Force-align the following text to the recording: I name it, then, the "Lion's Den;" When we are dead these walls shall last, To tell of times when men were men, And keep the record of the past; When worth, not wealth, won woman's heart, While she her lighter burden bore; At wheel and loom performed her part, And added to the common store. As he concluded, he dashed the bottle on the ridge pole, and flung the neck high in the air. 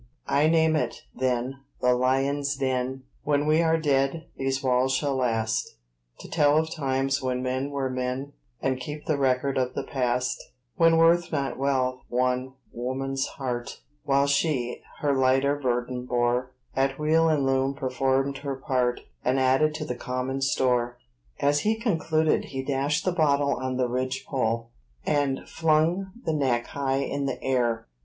I 0.25 0.47
name 0.47 0.75
it, 0.75 1.03
then, 1.13 1.59
the 1.79 1.93
"Lion's 1.93 2.55
Den;" 2.55 3.03
When 3.23 3.45
we 3.45 3.61
are 3.61 3.77
dead 3.77 4.25
these 4.35 4.63
walls 4.63 4.93
shall 4.93 5.15
last, 5.15 5.75
To 6.21 6.27
tell 6.27 6.57
of 6.57 6.73
times 6.73 7.21
when 7.21 7.43
men 7.43 7.69
were 7.69 7.87
men, 7.87 8.33
And 8.63 8.79
keep 8.79 9.05
the 9.05 9.19
record 9.19 9.59
of 9.59 9.75
the 9.75 9.83
past; 9.83 10.41
When 10.75 10.97
worth, 10.97 11.31
not 11.31 11.59
wealth, 11.59 12.01
won 12.09 12.53
woman's 12.71 13.27
heart, 13.37 13.81
While 14.03 14.25
she 14.25 14.81
her 15.01 15.13
lighter 15.13 15.55
burden 15.55 16.07
bore; 16.07 16.51
At 16.75 16.97
wheel 16.97 17.29
and 17.29 17.45
loom 17.45 17.75
performed 17.75 18.39
her 18.39 18.55
part, 18.55 19.01
And 19.23 19.39
added 19.39 19.75
to 19.75 19.85
the 19.85 19.93
common 19.93 20.41
store. 20.41 20.97
As 21.39 21.59
he 21.59 21.75
concluded, 21.79 22.45
he 22.45 22.63
dashed 22.63 23.05
the 23.05 23.11
bottle 23.11 23.53
on 23.53 23.77
the 23.77 23.87
ridge 23.87 24.25
pole, 24.27 24.71
and 25.05 25.47
flung 25.47 26.11
the 26.25 26.33
neck 26.33 26.65
high 26.65 27.03
in 27.03 27.27
the 27.27 27.39
air. 27.43 27.85